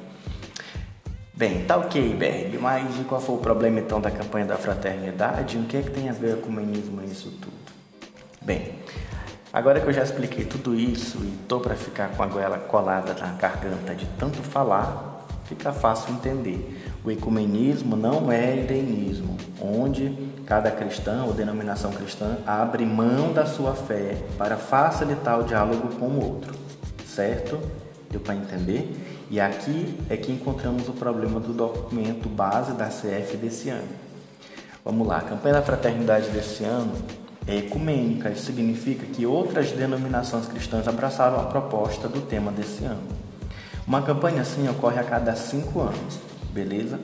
Bem, 1.33 1.63
tá 1.63 1.77
ok, 1.77 2.15
Berg, 2.15 2.57
mas 2.57 2.93
qual 3.07 3.21
foi 3.21 3.35
o 3.35 3.37
problema 3.37 3.79
então 3.79 4.01
da 4.01 4.11
campanha 4.11 4.45
da 4.45 4.57
fraternidade? 4.57 5.57
O 5.57 5.63
que 5.63 5.77
é 5.77 5.81
que 5.81 5.91
tem 5.91 6.09
a 6.09 6.11
ver 6.11 6.41
com 6.41 6.49
o 6.49 6.59
ecumenismo 6.59 6.99
nisso 6.99 7.31
tudo? 7.39 7.53
Bem, 8.41 8.73
Agora 9.51 9.79
que 9.79 9.87
eu 9.87 9.93
já 9.93 10.03
expliquei 10.03 10.45
tudo 10.45 10.75
isso 10.75 11.17
e 11.23 11.35
tô 11.47 11.59
para 11.59 11.73
ficar 11.75 12.09
com 12.09 12.21
a 12.21 12.27
goela 12.27 12.59
colada 12.59 13.15
na 13.15 13.33
garganta 13.33 13.95
de 13.95 14.05
tanto 14.19 14.37
falar, 14.43 15.25
fica 15.45 15.73
fácil 15.73 16.13
entender. 16.13 16.79
O 17.03 17.09
ecumenismo 17.09 17.95
não 17.95 18.31
é 18.31 18.55
irenismo, 18.55 19.35
onde 19.59 20.15
cada 20.45 20.69
cristão 20.69 21.25
ou 21.25 21.33
denominação 21.33 21.91
cristã 21.91 22.37
abre 22.45 22.85
mão 22.85 23.33
da 23.33 23.47
sua 23.47 23.73
fé 23.73 24.17
para 24.37 24.55
facilitar 24.55 25.39
o 25.39 25.43
diálogo 25.43 25.95
com 25.95 26.05
o 26.05 26.23
outro, 26.23 26.53
certo? 27.07 27.59
Deu 28.11 28.19
para 28.19 28.35
entender? 28.35 29.25
E 29.31 29.41
aqui 29.41 29.97
é 30.11 30.17
que 30.17 30.31
encontramos 30.31 30.87
o 30.87 30.93
problema 30.93 31.39
do 31.39 31.53
documento 31.53 32.29
base 32.29 32.73
da 32.73 32.85
CF 32.85 33.35
desse 33.37 33.69
ano. 33.69 33.89
Vamos 34.85 35.07
lá, 35.07 35.17
a 35.17 35.21
campanha 35.21 35.55
da 35.55 35.61
fraternidade 35.63 36.29
desse 36.29 36.63
ano 36.63 36.93
ecumênica. 37.57 38.29
Isso 38.29 38.45
significa 38.45 39.05
que 39.05 39.25
outras 39.25 39.71
denominações 39.71 40.45
cristãs 40.45 40.87
abraçaram 40.87 41.39
a 41.39 41.45
proposta 41.45 42.07
do 42.07 42.21
tema 42.21 42.51
desse 42.51 42.83
ano. 42.85 43.01
Uma 43.87 44.01
campanha 44.01 44.41
assim 44.41 44.67
ocorre 44.69 44.99
a 44.99 45.03
cada 45.03 45.35
cinco 45.35 45.81
anos, 45.81 46.19
beleza? 46.53 46.99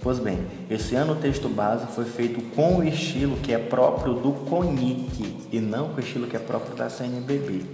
Pois 0.00 0.20
bem, 0.20 0.38
esse 0.70 0.94
ano 0.94 1.14
o 1.14 1.16
texto 1.16 1.48
base 1.48 1.86
foi 1.88 2.04
feito 2.04 2.40
com 2.54 2.76
o 2.76 2.84
estilo 2.84 3.36
que 3.38 3.52
é 3.52 3.58
próprio 3.58 4.14
do 4.14 4.32
CONIC 4.48 5.48
e 5.50 5.58
não 5.58 5.88
com 5.88 5.96
o 5.96 6.00
estilo 6.00 6.28
que 6.28 6.36
é 6.36 6.38
próprio 6.38 6.76
da 6.76 6.88
CNBB. 6.88 7.64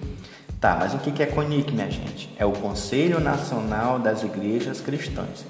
Tá, 0.59 0.77
mas 0.81 0.95
o 0.95 0.99
que 0.99 1.23
é 1.23 1.27
CONIC, 1.27 1.73
minha 1.73 1.91
gente? 1.91 2.31
É 2.39 2.47
o 2.47 2.53
Conselho 2.53 3.21
Nacional 3.21 3.99
das 3.99 4.23
Igrejas 4.23 4.81
Cristãs. 4.81 5.45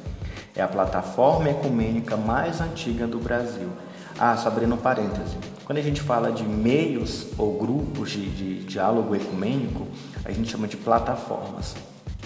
É 0.57 0.63
a 0.63 0.67
plataforma 0.67 1.49
ecumênica 1.49 2.17
mais 2.17 2.61
antiga 2.61 3.07
do 3.07 3.21
Brasil. 3.21 3.69
Ah, 4.19 4.37
só 4.37 4.49
abrindo 4.49 4.75
um 4.75 4.79
parêntese. 4.79 5.37
Quando 5.65 5.79
a 5.79 5.83
gente 5.83 6.01
fala 6.01 6.31
de 6.31 6.45
meios 6.45 7.27
ou 7.39 7.59
grupos 7.59 8.11
de, 8.11 8.29
de 8.31 8.65
diálogo 8.65 9.15
ecumênico, 9.15 9.87
a 10.25 10.31
gente 10.31 10.51
chama 10.51 10.69
de 10.69 10.77
plataformas, 10.77 11.75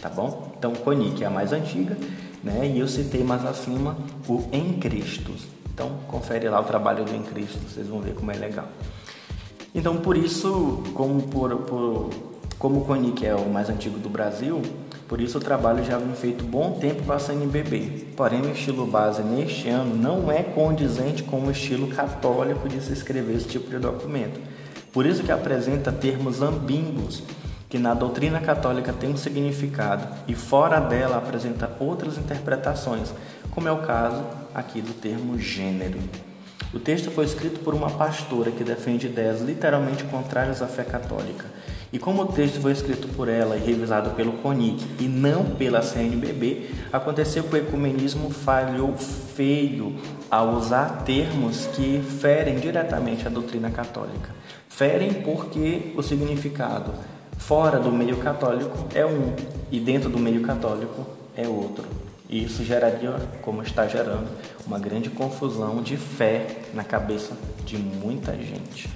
tá 0.02 0.09
bom? 0.09 0.52
Então, 0.59 0.73
CONIC 0.73 1.23
é 1.23 1.26
a 1.26 1.30
mais 1.30 1.52
antiga, 1.52 1.97
né? 2.42 2.66
E 2.66 2.78
eu 2.78 2.88
citei 2.88 3.23
mais 3.23 3.45
acima 3.47 3.97
o 4.28 4.45
Em 4.52 4.75
Cristo. 4.75 5.33
Então, 5.73 5.90
confere 6.09 6.49
lá 6.49 6.61
o 6.61 6.64
trabalho 6.64 7.04
do 7.04 7.14
Em 7.14 7.23
Cristo, 7.23 7.61
vocês 7.68 7.87
vão 7.87 8.00
ver 8.00 8.14
como 8.14 8.30
é 8.33 8.35
legal. 8.35 8.66
Então, 9.75 9.99
por 9.99 10.16
isso, 10.16 10.83
como, 10.95 11.23
por, 11.23 11.57
por, 11.59 12.11
como 12.59 12.80
o 12.80 12.85
CONIC 12.85 13.25
é 13.25 13.35
o 13.35 13.49
mais 13.49 13.71
antigo 13.71 13.99
do 13.99 14.09
Brasil, 14.09 14.61
por 15.09 15.23
isso 15.23 15.38
o 15.38 15.41
trabalho 15.41 15.83
já 15.83 15.97
vem 15.97 16.15
feito 16.15 16.45
bom 16.45 16.73
tempo 16.73 17.03
para 17.05 17.17
a 17.17 17.19
CNBB. 17.19 18.09
Porém, 18.15 18.43
o 18.43 18.53
estilo 18.53 18.87
base 18.87 19.23
neste 19.23 19.67
ano 19.67 19.97
não 19.97 20.31
é 20.31 20.43
condizente 20.43 21.23
com 21.23 21.41
o 21.41 21.50
estilo 21.50 21.88
católico 21.88 22.69
de 22.69 22.79
se 22.83 22.93
escrever 22.93 23.35
esse 23.35 23.49
tipo 23.49 23.71
de 23.71 23.79
documento. 23.79 24.38
Por 24.93 25.07
isso 25.07 25.25
que 25.25 25.33
apresenta 25.33 25.91
termos 25.91 26.43
ambíguos, 26.43 27.23
que 27.71 27.79
na 27.79 27.95
doutrina 27.95 28.38
católica 28.38 28.93
tem 28.93 29.09
um 29.09 29.17
significado 29.17 30.07
e 30.27 30.35
fora 30.35 30.79
dela 30.79 31.17
apresenta 31.17 31.71
outras 31.81 32.19
interpretações, 32.19 33.11
como 33.50 33.67
é 33.67 33.73
o 33.73 33.79
caso 33.79 34.23
aqui 34.55 34.83
do 34.83 34.93
termo 34.93 35.38
gênero. 35.38 35.99
O 36.75 36.79
texto 36.79 37.11
foi 37.11 37.25
escrito 37.25 37.61
por 37.61 37.75
uma 37.75 37.88
pastora 37.88 38.50
que 38.50 38.62
defende 38.62 39.07
ideias 39.07 39.41
literalmente 39.41 40.05
contrárias 40.05 40.61
à 40.61 40.67
fé 40.67 40.85
católica. 40.85 41.47
E 41.92 41.99
como 41.99 42.23
o 42.23 42.26
texto 42.26 42.61
foi 42.61 42.73
escrito 42.73 43.09
por 43.09 43.28
ela 43.28 43.57
e 43.57 43.61
revisado 43.61 44.11
pelo 44.11 44.33
CONIC 44.33 44.85
e 45.00 45.09
não 45.09 45.45
pela 45.45 45.80
CNBB, 45.80 46.71
aconteceu 46.92 47.45
que 47.45 47.54
o 47.54 47.59
ecumenismo 47.59 48.28
falhou 48.30 48.95
feio 48.95 49.97
ao 50.30 50.50
usar 50.54 51.02
termos 51.04 51.66
que 51.68 52.02
ferem 52.21 52.59
diretamente 52.59 53.26
a 53.26 53.30
doutrina 53.30 53.71
católica. 53.71 54.35
Ferem 54.68 55.14
porque 55.14 55.92
o 55.97 56.02
significado 56.02 56.92
fora 57.38 57.78
do 57.78 57.90
meio 57.90 58.18
católico 58.18 58.87
é 58.95 59.07
um 59.07 59.35
e 59.71 59.80
dentro 59.80 60.11
do 60.11 60.18
meio 60.18 60.42
católico 60.42 61.07
é 61.35 61.49
outro. 61.49 61.87
E 62.28 62.45
isso 62.45 62.62
geraria, 62.62 63.14
como 63.40 63.62
está 63.62 63.87
gerando, 63.87 64.28
uma 64.66 64.78
grande 64.78 65.09
confusão 65.09 65.83
de 65.83 65.97
fé 65.97 66.47
na 66.75 66.85
cabeça 66.85 67.33
de 67.64 67.78
muita 67.78 68.33
gente. 68.35 68.90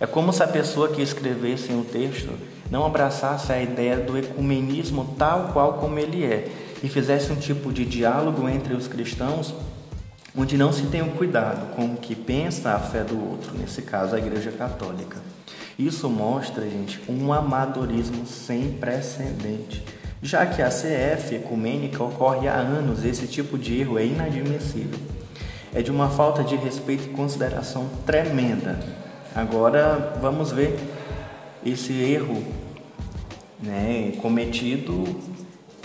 É 0.00 0.06
como 0.06 0.32
se 0.32 0.42
a 0.42 0.48
pessoa 0.48 0.88
que 0.88 1.00
escrevesse 1.00 1.72
o 1.72 1.84
texto 1.84 2.32
não 2.70 2.84
abraçasse 2.84 3.52
a 3.52 3.62
ideia 3.62 3.96
do 3.98 4.18
ecumenismo 4.18 5.14
tal 5.16 5.50
qual 5.52 5.74
como 5.74 5.98
ele 5.98 6.24
é 6.24 6.50
e 6.82 6.88
fizesse 6.88 7.30
um 7.32 7.36
tipo 7.36 7.72
de 7.72 7.84
diálogo 7.84 8.48
entre 8.48 8.74
os 8.74 8.88
cristãos 8.88 9.54
onde 10.36 10.58
não 10.58 10.72
se 10.72 10.86
tem 10.86 11.00
o 11.00 11.12
cuidado 11.12 11.74
com 11.76 11.86
o 11.86 11.96
que 11.96 12.16
pensa 12.16 12.72
a 12.72 12.78
fé 12.80 13.04
do 13.04 13.16
outro, 13.30 13.56
nesse 13.56 13.82
caso 13.82 14.16
a 14.16 14.18
Igreja 14.18 14.50
Católica. 14.50 15.18
Isso 15.78 16.08
mostra, 16.10 16.68
gente, 16.68 17.00
um 17.08 17.32
amadorismo 17.32 18.26
sem 18.26 18.72
precedente. 18.72 19.84
Já 20.20 20.44
que 20.44 20.60
a 20.60 20.68
CF 20.68 21.36
ecumênica 21.36 22.02
ocorre 22.02 22.48
há 22.48 22.54
anos, 22.54 23.04
esse 23.04 23.28
tipo 23.28 23.56
de 23.56 23.80
erro 23.80 23.98
é 23.98 24.06
inadmissível. 24.06 24.98
É 25.72 25.82
de 25.82 25.90
uma 25.90 26.08
falta 26.08 26.42
de 26.42 26.56
respeito 26.56 27.04
e 27.04 27.12
consideração 27.12 27.88
tremenda 28.04 29.03
Agora 29.34 30.16
vamos 30.20 30.52
ver 30.52 30.78
esse 31.66 31.92
erro 31.92 32.40
né, 33.60 34.12
cometido 34.22 35.04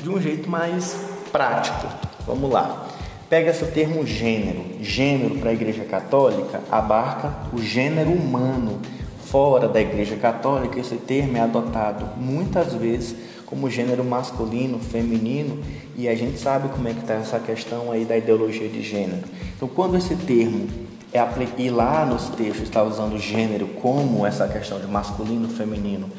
de 0.02 0.08
um 0.08 0.22
jeito 0.22 0.48
mais 0.48 0.96
prático. 1.32 1.88
Vamos 2.28 2.52
lá. 2.52 2.88
Pega-se 3.28 3.64
o 3.64 3.72
termo 3.72 4.06
gênero. 4.06 4.64
Gênero 4.82 5.36
para 5.40 5.50
a 5.50 5.54
Igreja 5.54 5.84
Católica 5.84 6.62
abarca 6.70 7.34
o 7.52 7.60
gênero 7.60 8.12
humano. 8.12 8.80
Fora 9.26 9.68
da 9.68 9.82
Igreja 9.82 10.16
Católica, 10.16 10.80
esse 10.80 10.96
termo 10.96 11.38
é 11.38 11.42
adotado 11.42 12.06
muitas 12.18 12.74
vezes 12.74 13.16
como 13.48 13.70
gênero 13.70 14.04
masculino, 14.04 14.78
feminino, 14.78 15.64
e 15.98 16.08
a 16.08 16.14
gente 16.14 16.40
sabe 16.40 16.70
como 16.70 16.88
é 16.88 16.94
que 16.94 17.00
está 17.00 17.16
essa 17.16 17.40
questão 17.40 17.92
aí 17.92 18.06
da 18.06 18.16
ideologia 18.16 18.68
de 18.70 18.84
gênero. 18.84 19.24
Então, 19.56 19.68
quando 19.68 19.98
esse 19.98 20.16
termo 20.16 20.68
é 21.12 21.20
e 21.58 21.70
lá 21.70 22.06
nos 22.06 22.30
textos 22.30 22.64
está 22.64 22.84
usando 22.84 23.18
gênero 23.18 23.68
como 23.82 24.26
essa 24.26 24.48
questão 24.48 24.80
de 24.80 24.88
masculino, 24.88 25.50
feminino, 25.50 26.10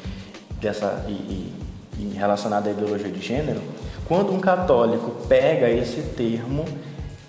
dessa 0.59 1.05
e, 1.07 1.11
e, 1.11 1.53
e 1.97 2.13
relacionada 2.17 2.69
à 2.69 2.73
ideologia 2.73 3.09
de 3.09 3.21
gênero. 3.21 3.61
Quando 4.05 4.33
um 4.33 4.39
católico 4.39 5.25
pega 5.27 5.69
esse 5.69 6.01
termo, 6.01 6.65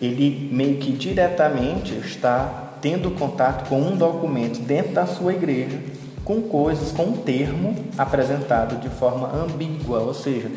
ele 0.00 0.48
meio 0.52 0.78
que 0.78 0.90
diretamente 0.90 1.94
está 1.94 2.72
tendo 2.80 3.12
contato 3.12 3.68
com 3.68 3.80
um 3.80 3.96
documento 3.96 4.58
dentro 4.60 4.92
da 4.92 5.06
sua 5.06 5.32
igreja, 5.32 5.78
com 6.24 6.42
coisas, 6.42 6.90
com 6.90 7.04
um 7.04 7.12
termo 7.12 7.76
apresentado 7.96 8.80
de 8.80 8.88
forma 8.88 9.30
ambígua, 9.32 10.00
ou 10.00 10.12
seja, 10.12 10.50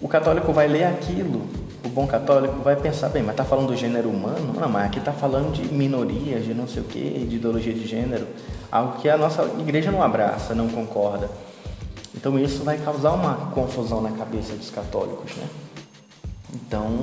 o 0.00 0.08
católico 0.08 0.52
vai 0.52 0.66
ler 0.66 0.84
aquilo 0.84 1.42
o 1.88 1.90
bom 1.90 2.06
católico 2.06 2.56
vai 2.62 2.76
pensar, 2.76 3.08
bem, 3.08 3.22
mas 3.22 3.32
está 3.32 3.44
falando 3.44 3.68
do 3.68 3.76
gênero 3.76 4.10
humano? 4.10 4.52
Não, 4.58 4.68
mas 4.68 4.86
aqui 4.86 4.98
está 4.98 5.12
falando 5.12 5.52
de 5.52 5.72
minorias, 5.72 6.44
de 6.44 6.52
não 6.52 6.68
sei 6.68 6.82
o 6.82 6.84
que, 6.84 7.26
de 7.26 7.36
ideologia 7.36 7.72
de 7.72 7.86
gênero, 7.86 8.26
algo 8.70 8.98
que 8.98 9.08
a 9.08 9.16
nossa 9.16 9.42
igreja 9.58 9.90
não 9.90 10.02
abraça, 10.02 10.54
não 10.54 10.68
concorda. 10.68 11.30
Então 12.14 12.38
isso 12.38 12.62
vai 12.62 12.76
causar 12.78 13.12
uma 13.12 13.50
confusão 13.52 14.02
na 14.02 14.10
cabeça 14.10 14.54
dos 14.54 14.70
católicos, 14.70 15.34
né? 15.36 15.46
Então, 16.54 16.98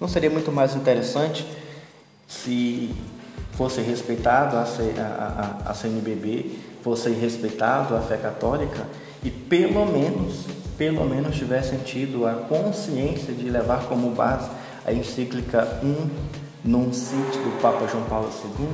não 0.00 0.08
seria 0.08 0.30
muito 0.30 0.52
mais 0.52 0.74
interessante 0.74 1.46
se 2.26 2.94
fosse 3.52 3.80
respeitado 3.80 4.56
a, 4.56 4.62
a, 4.62 5.64
a, 5.66 5.70
a 5.70 5.74
CNBB, 5.74 6.58
fosse 6.82 7.10
respeitado 7.10 7.96
a 7.96 8.00
fé 8.00 8.16
católica 8.16 8.86
e 9.22 9.30
pelo 9.30 9.86
menos 9.86 10.46
pelo 10.80 11.04
menos 11.04 11.36
tivessem 11.36 11.78
tido 11.80 12.26
a 12.26 12.32
consciência 12.32 13.34
de 13.34 13.50
levar 13.50 13.84
como 13.84 14.12
base 14.12 14.48
a 14.86 14.90
encíclica 14.90 15.78
1 15.84 16.08
num 16.64 16.90
sítio 16.90 17.42
do 17.42 17.60
Papa 17.60 17.86
João 17.86 18.04
Paulo 18.04 18.30
II, 18.42 18.66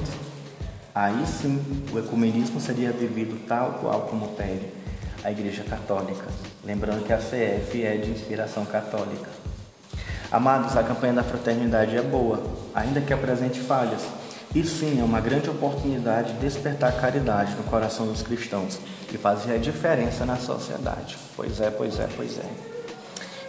aí 0.94 1.26
sim 1.26 1.60
o 1.92 1.98
ecumenismo 1.98 2.60
seria 2.60 2.92
vivido 2.92 3.44
tal 3.48 3.80
qual 3.80 4.02
como 4.02 4.28
pede 4.36 4.68
a 5.24 5.32
Igreja 5.32 5.64
Católica. 5.64 6.26
Lembrando 6.64 7.04
que 7.04 7.12
a 7.12 7.18
CF 7.18 7.82
é 7.82 7.96
de 7.96 8.08
inspiração 8.08 8.64
católica. 8.64 9.28
Amados, 10.30 10.76
a 10.76 10.84
campanha 10.84 11.14
da 11.14 11.24
fraternidade 11.24 11.96
é 11.96 12.02
boa, 12.02 12.40
ainda 12.72 13.00
que 13.00 13.12
apresente 13.12 13.58
falhas. 13.58 14.02
E 14.54 14.64
sim, 14.64 15.00
é 15.00 15.04
uma 15.04 15.20
grande 15.20 15.50
oportunidade 15.50 16.32
de 16.34 16.38
despertar 16.38 16.98
caridade 17.00 17.54
no 17.54 17.64
coração 17.64 18.06
dos 18.06 18.22
cristãos 18.22 18.78
e 19.12 19.18
fazer 19.18 19.54
a 19.54 19.58
diferença 19.58 20.24
na 20.24 20.36
sociedade. 20.36 21.16
Pois 21.36 21.60
é, 21.60 21.70
pois 21.70 21.98
é, 21.98 22.08
pois 22.16 22.38
é. 22.38 22.76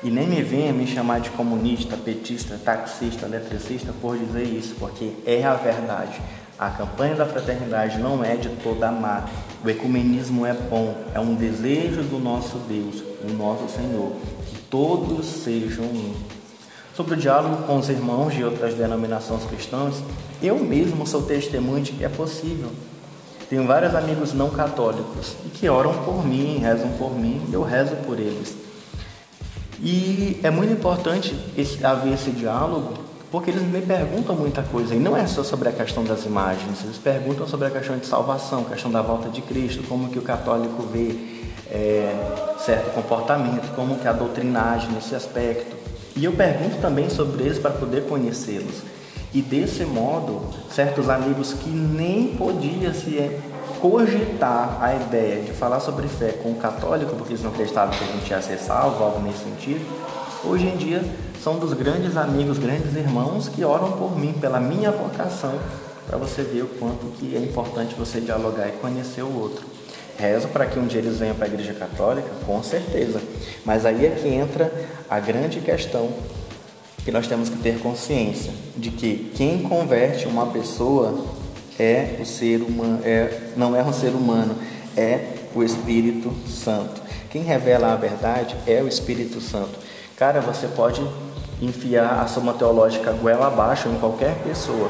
E 0.04 0.12
nem 0.12 0.28
me 0.28 0.44
venha 0.44 0.72
me 0.72 0.86
chamar 0.86 1.22
de 1.22 1.30
comunista, 1.32 1.98
petista, 1.98 2.60
taxista, 2.64 3.26
eletricista 3.26 3.92
por 4.00 4.18
dizer 4.18 4.44
isso, 4.44 4.76
porque 4.80 5.14
é 5.26 5.44
a 5.44 5.56
verdade. 5.56 6.22
A 6.60 6.70
campanha 6.70 7.16
da 7.16 7.26
fraternidade 7.26 7.98
não 8.00 8.24
é 8.24 8.36
de 8.36 8.50
toda 8.64 8.92
má. 8.92 9.26
O 9.64 9.70
ecumenismo 9.70 10.46
é 10.46 10.54
bom, 10.54 10.96
é 11.14 11.20
um 11.20 11.36
desejo 11.36 12.04
do 12.04 12.20
nosso 12.20 12.58
Deus, 12.60 13.04
o 13.24 13.34
nosso 13.34 13.70
Senhor, 13.70 14.12
que 14.48 14.58
todos 14.70 15.26
sejam 15.26 15.86
um. 15.86 16.14
Sobre 16.98 17.14
o 17.14 17.18
diálogo 17.18 17.62
com 17.68 17.78
os 17.78 17.90
irmãos 17.90 18.34
de 18.34 18.44
outras 18.44 18.74
denominações 18.74 19.46
cristãs, 19.46 20.02
eu 20.42 20.58
mesmo 20.58 21.06
sou 21.06 21.22
testemunho 21.22 21.84
de 21.84 21.92
que 21.92 22.04
é 22.04 22.10
possível. 22.10 22.72
Tenho 23.48 23.68
vários 23.68 23.94
amigos 23.94 24.34
não 24.34 24.50
católicos 24.50 25.36
e 25.46 25.50
que 25.50 25.70
oram 25.70 25.94
por 26.04 26.26
mim, 26.26 26.58
rezam 26.58 26.90
por 26.98 27.14
mim 27.14 27.40
e 27.50 27.54
eu 27.54 27.62
rezo 27.62 27.96
por 27.98 28.20
eles. 28.20 28.56
E 29.80 30.40
é 30.42 30.50
muito 30.50 30.74
importante 30.74 31.38
esse, 31.56 31.86
haver 31.86 32.16
esse 32.16 32.32
diálogo 32.32 32.96
porque 33.30 33.52
eles 33.52 33.62
me 33.62 33.80
perguntam 33.80 34.36
muita 34.36 34.64
coisa 34.64 34.96
e 34.96 35.00
não 35.00 35.16
é 35.16 35.28
só 35.28 35.44
sobre 35.44 35.70
a 35.70 35.72
questão 35.72 36.04
das 36.04 36.26
imagens, 36.26 36.84
eles 36.84 36.98
perguntam 36.98 37.48
sobre 37.48 37.68
a 37.68 37.70
questão 37.70 37.96
de 38.00 38.08
salvação, 38.08 38.64
questão 38.64 38.90
da 38.90 39.04
volta 39.04 39.30
de 39.30 39.44
Cristo, 39.44 39.84
como 39.88 40.10
que 40.10 40.18
o 40.18 40.24
católico 40.24 40.82
vê 40.92 41.16
é, 41.70 42.12
certo 42.58 42.92
comportamento, 42.96 43.72
como 43.76 44.00
que 44.00 44.08
a 44.08 44.14
doutrinagem 44.14 44.90
nesse 44.94 45.14
aspecto. 45.14 45.77
E 46.18 46.26
eu 46.26 46.34
pergunto 46.34 46.78
também 46.82 47.12
sobre 47.12 47.44
eles 47.44 47.60
para 47.60 47.70
poder 47.70 48.06
conhecê-los. 48.06 48.82
E 49.32 49.40
desse 49.40 49.86
modo, 49.86 50.42
certos 50.72 51.10
amigos 51.10 51.54
que 51.54 51.70
nem 51.70 52.30
podia 52.36 52.92
se 52.92 53.40
cogitar 53.80 54.80
a 54.82 54.96
ideia 54.96 55.44
de 55.44 55.52
falar 55.52 55.80
sobre 55.80 56.08
fé 56.08 56.32
com 56.42 56.54
o 56.54 56.56
católico, 56.56 57.16
porque 57.16 57.34
eles 57.34 57.44
não 57.44 57.52
acreditavam 57.52 57.96
que 57.96 58.04
a 58.04 58.08
gente 58.08 58.30
ia 58.32 58.42
ser 58.42 58.58
salvo, 58.58 59.04
algo 59.04 59.22
nesse 59.22 59.44
sentido, 59.44 59.86
hoje 60.44 60.66
em 60.66 60.76
dia 60.76 61.04
são 61.44 61.60
dos 61.60 61.74
grandes 61.74 62.18
amigos, 62.18 62.58
grandes 62.58 62.96
irmãos 62.96 63.48
que 63.48 63.64
oram 63.64 63.92
por 63.92 64.18
mim, 64.18 64.34
pela 64.34 64.60
minha 64.60 64.90
vocação, 64.90 65.54
para 66.08 66.18
você 66.18 66.42
ver 66.42 66.64
o 66.64 66.68
quanto 66.68 67.06
que 67.20 67.36
é 67.36 67.40
importante 67.40 67.94
você 67.94 68.20
dialogar 68.20 68.68
e 68.70 68.72
conhecer 68.72 69.22
o 69.22 69.40
outro. 69.40 69.64
Rezo 70.18 70.48
para 70.48 70.66
que 70.66 70.80
um 70.80 70.88
dia 70.88 71.00
eles 71.00 71.20
venham 71.20 71.36
para 71.36 71.46
a 71.46 71.48
Igreja 71.48 71.76
Católica, 71.76 72.28
com 72.44 72.64
certeza. 72.64 73.22
Mas 73.64 73.86
aí 73.86 74.04
é 74.04 74.10
que 74.10 74.28
entra 74.28 74.72
a 75.10 75.20
grande 75.20 75.62
questão 75.62 76.10
que 77.04 77.12
nós 77.12 77.28
temos 77.28 77.50
que 77.50 77.58
ter 77.58 77.80
consciência 77.80 78.52
de 78.76 78.92
que 78.92 79.32
quem 79.36 79.64
converte 79.64 80.28
uma 80.28 80.48
pessoa 80.48 81.26
é 81.80 82.18
o 82.20 82.26
ser 82.26 82.62
humano, 82.62 83.00
é, 83.04 83.52
não 83.56 83.76
é 83.76 83.84
um 83.84 83.94
ser 83.94 84.10
humano, 84.10 84.56
é 84.96 85.36
o 85.56 85.64
Espírito 85.64 86.34
Santo. 86.50 87.02
Quem 87.30 87.44
revela 87.44 87.94
a 87.94 87.96
verdade 87.96 88.56
é 88.66 88.82
o 88.82 88.88
Espírito 88.88 89.40
Santo. 89.40 89.80
Cara, 90.18 90.42
você 90.42 90.68
pode 90.68 91.02
enfiar 91.62 92.22
a 92.22 92.28
soma 92.28 92.54
teológica 92.54 93.12
goela 93.14 93.48
abaixo 93.48 93.88
em 93.88 93.98
qualquer 94.00 94.36
pessoa 94.44 94.90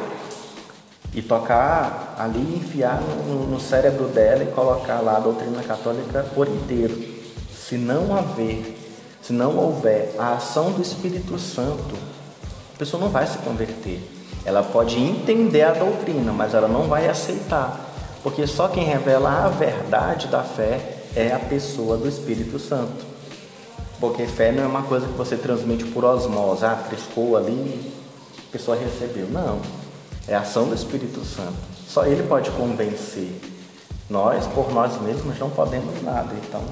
e 1.14 1.22
tocar 1.22 2.16
ali, 2.18 2.58
enfiar 2.58 3.02
no, 3.02 3.48
no 3.48 3.60
cérebro 3.60 4.08
dela 4.08 4.44
e 4.44 4.48
colocar 4.48 5.02
lá 5.02 5.18
a 5.18 5.20
doutrina 5.20 5.62
católica 5.64 6.26
por 6.34 6.48
inteiro. 6.48 6.98
Se 7.52 7.76
não 7.76 8.16
haver, 8.16 8.77
se 9.28 9.34
não 9.34 9.58
houver 9.58 10.16
a 10.18 10.36
ação 10.36 10.72
do 10.72 10.82
Espírito 10.82 11.38
Santo, 11.38 11.96
a 12.74 12.78
pessoa 12.78 13.04
não 13.04 13.10
vai 13.10 13.28
se 13.28 13.38
converter. 13.40 14.02
Ela 14.46 14.64
pode 14.64 14.98
entender 14.98 15.64
a 15.64 15.74
doutrina, 15.74 16.32
mas 16.32 16.54
ela 16.54 16.70
não 16.70 16.84
vai 16.84 17.10
aceitar, 17.10 17.78
porque 18.24 18.48
só 18.48 18.70
quem 18.70 18.86
revela 18.86 19.44
a 19.44 19.50
verdade 19.50 20.28
da 20.28 20.44
fé 20.44 21.00
é 21.14 21.34
a 21.34 21.40
pessoa 21.40 21.98
do 21.98 22.08
Espírito 22.08 22.58
Santo. 22.58 23.06
Porque 24.00 24.26
fé 24.26 24.54
não 24.54 24.64
é 24.64 24.66
uma 24.66 24.84
coisa 24.84 25.06
que 25.06 25.18
você 25.18 25.36
transmite 25.36 25.84
por 25.84 26.06
osmose, 26.06 26.64
ah, 26.64 26.82
triscou 26.88 27.36
ali, 27.36 27.92
a 28.48 28.52
pessoa 28.54 28.78
recebeu. 28.78 29.28
Não. 29.28 29.60
É 30.26 30.36
a 30.36 30.40
ação 30.40 30.70
do 30.70 30.76
Espírito 30.76 31.26
Santo. 31.26 31.58
Só 31.86 32.06
ele 32.06 32.24
pode 32.24 32.50
convencer. 32.52 33.42
Nós, 34.10 34.48
por 34.48 34.72
nós 34.72 35.02
mesmos, 35.02 35.38
não 35.38 35.50
podemos 35.50 36.02
nada. 36.02 36.34
Então, 36.48 36.64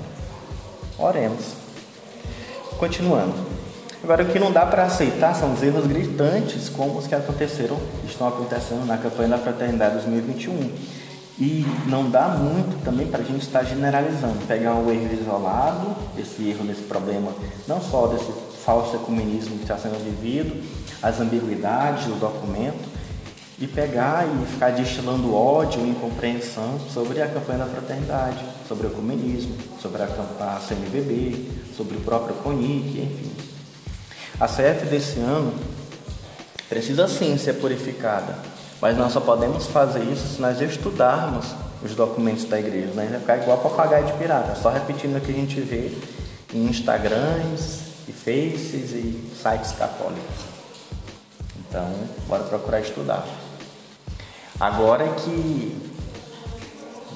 oremos. 0.98 1.65
Continuando. 2.78 3.34
Agora, 4.04 4.24
o 4.24 4.28
que 4.28 4.38
não 4.38 4.52
dá 4.52 4.66
para 4.66 4.84
aceitar 4.84 5.34
são 5.34 5.54
os 5.54 5.64
erros 5.64 5.88
gritantes, 5.88 6.70
como 6.70 6.98
os 7.00 7.08
que 7.08 7.16
aconteceram, 7.16 7.78
estão 8.06 8.28
acontecendo 8.28 8.86
na 8.86 8.98
campanha 8.98 9.30
da 9.30 9.38
Fraternidade 9.38 9.94
2021 9.94 10.72
e 11.40 11.66
não 11.88 12.10
dá 12.10 12.28
muito 12.28 12.84
também 12.84 13.08
para 13.08 13.22
a 13.22 13.26
gente 13.26 13.42
estar 13.42 13.64
generalizando, 13.64 14.46
pegar 14.48 14.74
um 14.76 14.90
erro 14.92 15.10
isolado, 15.14 15.96
esse 16.18 16.50
erro, 16.50 16.66
desse 16.66 16.84
problema, 16.84 17.32
não 17.68 17.82
só 17.82 18.08
desse 18.08 18.32
falso 18.64 18.96
ecumenismo 18.96 19.58
que 19.58 19.64
está 19.64 19.78
sendo 19.78 19.98
vivido, 20.04 20.64
as 21.02 21.20
ambiguidades 21.20 22.06
do 22.06 22.20
documento, 22.20 22.95
e 23.60 23.68
pegar 23.68 24.28
e 24.28 24.46
ficar 24.48 24.72
destilando 24.72 25.34
ódio 25.34 25.80
e 25.86 25.90
incompreensão 25.90 26.80
sobre 26.90 27.22
a 27.22 27.28
campanha 27.28 27.60
da 27.60 27.66
fraternidade, 27.68 28.44
sobre 28.68 28.88
o 28.88 28.90
ecumenismo, 28.90 29.56
sobre 29.82 30.02
a, 30.02 30.06
a 30.06 30.60
CNBB, 30.60 31.50
sobre 31.76 31.96
o 31.96 32.02
próprio 32.02 32.36
CONIC, 32.36 33.00
enfim. 33.00 33.32
A 34.40 34.48
CF 34.48 34.86
desse 34.90 35.20
ano 35.20 35.54
precisa 36.68 37.08
sim 37.08 37.38
ser 37.38 37.54
purificada, 37.54 38.38
mas 38.82 38.98
nós 38.98 39.14
só 39.14 39.22
podemos 39.22 39.68
fazer 39.68 40.04
isso 40.04 40.36
se 40.36 40.42
nós 40.42 40.60
estudarmos 40.60 41.46
os 41.82 41.96
documentos 41.96 42.44
da 42.46 42.60
igreja. 42.60 42.92
Né? 42.94 43.08
Vai 43.10 43.20
ficar 43.20 43.38
igual 43.38 43.60
papagaio 43.60 44.06
de 44.06 44.14
pirata, 44.14 44.56
só 44.56 44.70
repetindo 44.70 45.18
o 45.18 45.22
que 45.22 45.32
a 45.32 45.36
gente 45.36 45.62
vê 45.62 45.92
em 46.54 46.66
Instagrams 46.66 47.86
e 48.08 48.12
Faces 48.12 48.92
e 48.92 49.32
sites 49.42 49.72
católicos. 49.72 50.46
Então, 51.58 51.90
bora 52.28 52.44
procurar 52.44 52.82
estudar. 52.82 53.26
Agora 54.60 55.08
que 55.16 55.76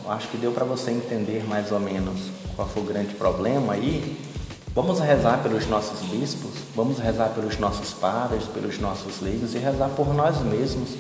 acho 0.09 0.27
que 0.27 0.37
deu 0.37 0.51
para 0.51 0.65
você 0.65 0.91
entender 0.91 1.45
mais 1.47 1.71
ou 1.71 1.79
menos 1.79 2.31
qual 2.55 2.67
foi 2.67 2.83
o 2.83 2.85
grande 2.85 3.13
problema 3.13 3.73
aí, 3.73 4.19
vamos 4.73 4.99
rezar 4.99 5.41
pelos 5.43 5.67
nossos 5.67 6.01
bispos, 6.09 6.51
vamos 6.75 6.99
rezar 6.99 7.29
pelos 7.29 7.57
nossos 7.57 7.93
padres, 7.93 8.43
pelos 8.45 8.79
nossos 8.79 9.21
leigos 9.21 9.53
e 9.53 9.59
rezar 9.59 9.89
por 9.89 10.13
nós 10.13 10.41
mesmos 10.41 10.95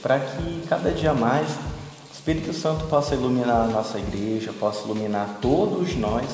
para 0.00 0.20
que 0.20 0.62
cada 0.68 0.90
dia 0.90 1.12
mais 1.12 1.48
o 1.48 2.14
Espírito 2.14 2.52
Santo 2.52 2.84
possa 2.86 3.14
iluminar 3.14 3.64
a 3.64 3.66
nossa 3.66 3.98
igreja, 3.98 4.52
possa 4.52 4.84
iluminar 4.84 5.38
todos 5.42 5.96
nós 5.96 6.26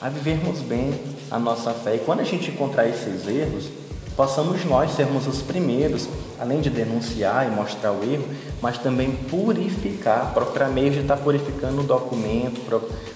a 0.00 0.08
vivermos 0.08 0.60
bem 0.60 1.00
a 1.30 1.38
nossa 1.38 1.72
fé. 1.72 1.96
E 1.96 1.98
quando 2.00 2.20
a 2.20 2.24
gente 2.24 2.50
encontrar 2.50 2.86
esses 2.88 3.26
erros, 3.26 3.68
possamos 4.16 4.64
nós 4.64 4.92
sermos 4.92 5.26
os 5.26 5.42
primeiros, 5.42 6.08
além 6.38 6.60
de 6.60 6.70
denunciar 6.70 7.46
e 7.46 7.50
mostrar 7.50 7.92
o 7.92 8.02
erro, 8.04 8.24
mas 8.60 8.78
também 8.78 9.12
purificar, 9.12 10.32
procurar 10.32 10.68
meios 10.68 10.94
de 10.94 11.00
estar 11.00 11.16
purificando 11.16 11.80
o 11.80 11.84
documento, 11.84 12.60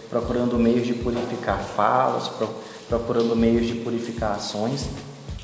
procurando 0.09 0.59
meios 0.59 0.87
de 0.87 0.95
purificar 0.95 1.59
falas, 1.59 2.31
procurando 2.89 3.35
meios 3.37 3.67
de 3.67 3.75
purificar 3.75 4.33
ações, 4.33 4.87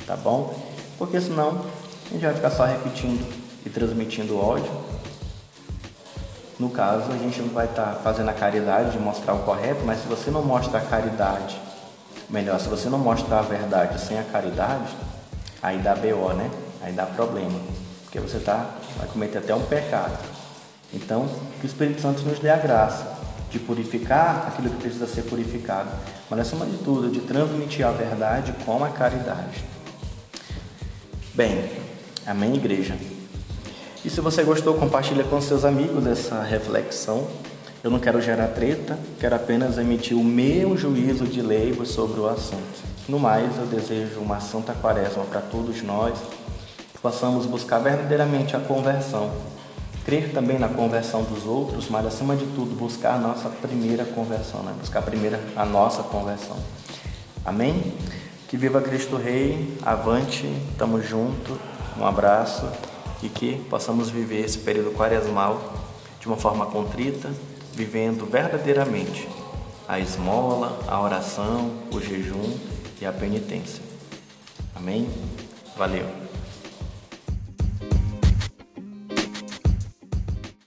tá 0.07 0.17
bom? 0.17 0.55
Porque 0.99 1.21
senão 1.21 1.65
a 2.11 2.13
gente 2.13 2.25
vai 2.25 2.35
ficar 2.35 2.51
só 2.51 2.65
repetindo 2.65 3.27
e 3.65 3.71
transmitindo 3.71 4.39
ódio. 4.39 4.71
No 6.59 6.71
caso, 6.71 7.11
a 7.11 7.17
gente 7.17 7.41
não 7.41 7.49
vai 7.49 7.67
estar 7.67 8.01
fazendo 8.05 8.29
a 8.29 8.33
caridade 8.33 8.93
de 8.93 8.99
mostrar 8.99 9.35
o 9.35 9.41
correto, 9.41 9.81
mas 9.85 10.01
se 10.01 10.07
você 10.07 10.31
não 10.31 10.43
mostra 10.43 10.79
a 10.79 10.83
caridade, 10.83 11.61
melhor, 12.31 12.61
se 12.61 12.69
você 12.69 12.89
não 12.89 12.99
mostra 12.99 13.39
a 13.39 13.43
verdade 13.43 14.01
sem 14.01 14.19
a 14.19 14.23
caridade, 14.23 14.95
aí 15.63 15.79
dá 15.79 15.95
BO, 15.95 16.33
né? 16.35 16.51
Aí 16.83 16.93
dá 16.93 17.07
problema, 17.07 17.59
porque 18.05 18.19
você 18.19 18.39
tá, 18.39 18.71
vai 18.97 19.07
cometer 19.07 19.39
até 19.39 19.55
um 19.55 19.63
pecado. 19.63 20.19
Então, 20.93 21.29
que 21.61 21.67
o 21.67 21.69
Espírito 21.69 22.03
Santo 22.03 22.23
nos 22.23 22.39
dê 22.39 22.51
a 22.51 22.57
graça 22.57 23.19
de 23.51 23.59
purificar 23.59 24.49
aquilo 24.49 24.71
que 24.71 24.77
precisa 24.77 25.07
ser 25.07 25.23
purificado, 25.23 25.91
mas 26.29 26.41
acima 26.41 26.67
de 26.67 26.79
tudo, 26.79 27.11
de 27.11 27.21
transmitir 27.21 27.87
a 27.87 27.93
verdade 27.93 28.53
com 28.65 28.83
a 28.83 28.89
caridade. 28.89 29.65
Bem, 31.35 31.71
amém, 32.27 32.55
igreja? 32.55 32.97
E 34.05 34.11
se 34.11 34.21
você 34.21 34.43
gostou, 34.43 34.75
compartilha 34.75 35.23
com 35.23 35.41
seus 35.41 35.65
amigos 35.65 36.07
essa 36.07 36.43
reflexão. 36.43 37.29
Eu 37.83 37.91
não 37.91 37.99
quero 37.99 38.23
gerar 38.23 38.47
treta, 38.47 38.97
quero 39.19 39.35
apenas 39.35 39.77
emitir 39.77 40.17
o 40.17 40.23
meu 40.23 40.77
juízo 40.77 41.27
de 41.27 41.43
leigo 41.43 41.85
sobre 41.85 42.21
o 42.21 42.29
assunto. 42.29 42.81
No 43.09 43.19
mais, 43.19 43.59
eu 43.59 43.67
desejo 43.67 44.21
uma 44.21 44.39
santa 44.39 44.73
quaresma 44.73 45.25
para 45.25 45.41
todos 45.41 45.83
nós, 45.83 46.17
que 46.93 47.01
possamos 47.01 47.45
buscar 47.45 47.81
verdadeiramente 47.81 48.55
a 48.55 48.61
conversão, 48.61 49.33
crer 50.05 50.31
também 50.33 50.61
na 50.61 50.69
conversão 50.69 51.25
dos 51.25 51.45
outros, 51.45 51.89
mas 51.91 52.07
acima 52.07 52.37
de 52.37 52.47
tudo 52.55 52.79
buscar 52.79 53.15
a 53.15 53.19
nossa 53.19 53.49
primeira 53.49 54.05
conversão, 54.05 54.63
né? 54.63 54.73
buscar 54.79 55.03
primeiro 55.03 55.37
a 55.57 55.65
nossa 55.65 56.05
conversão. 56.05 56.57
Amém? 57.45 57.93
Que 58.47 58.57
viva 58.57 58.81
Cristo 58.81 59.17
Rei, 59.17 59.77
avante, 59.83 60.47
tamo 60.79 61.03
junto, 61.03 61.59
um 61.99 62.07
abraço 62.07 62.65
e 63.25 63.29
que 63.29 63.57
possamos 63.69 64.09
viver 64.09 64.45
esse 64.45 64.59
período 64.59 64.93
quaresmal 64.93 65.61
de 66.21 66.29
uma 66.29 66.37
forma 66.37 66.67
contrita, 66.67 67.29
vivendo 67.75 68.27
verdadeiramente 68.27 69.29
a 69.89 69.99
esmola, 69.99 70.79
a 70.87 71.01
oração, 71.01 71.73
o 71.93 72.01
jejum 72.01 72.57
e 73.01 73.07
a 73.07 73.13
penitência. 73.13 73.83
Amém? 74.75 75.09
Valeu! 75.77 76.22